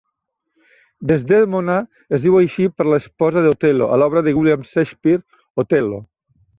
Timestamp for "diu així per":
2.29-2.89